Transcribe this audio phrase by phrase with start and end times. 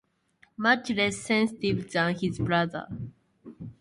[0.57, 2.87] Much less sensitive than his brother.